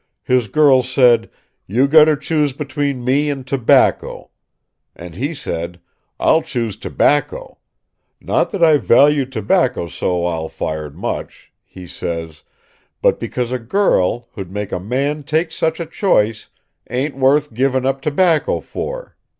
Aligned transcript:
"His 0.23 0.47
girl 0.47 0.81
said: 0.81 1.29
'You 1.67 1.87
gotta 1.87 2.17
choose 2.17 2.53
between 2.53 3.05
me 3.05 3.29
and 3.29 3.45
tobacco.' 3.45 4.31
And 4.95 5.13
he 5.13 5.35
said: 5.35 5.79
'I'll 6.19 6.41
choose 6.41 6.75
tobacco. 6.75 7.59
Not 8.19 8.49
that 8.49 8.63
I 8.63 8.77
value 8.79 9.25
tobacco 9.27 9.85
so 9.87 10.23
all 10.23 10.49
fired 10.49 10.97
much,' 10.97 11.53
he 11.63 11.85
says, 11.85 12.41
'but 13.03 13.19
because 13.19 13.51
a 13.51 13.59
girl, 13.59 14.27
who'd 14.33 14.49
make 14.51 14.71
a 14.71 14.79
man 14.79 15.21
take 15.21 15.51
such 15.51 15.79
a 15.79 15.85
choice, 15.85 16.49
ain't 16.89 17.15
worth 17.15 17.53
giving 17.53 17.85
up 17.85 18.01
tobacco 18.01 18.59
for.' 18.59 19.15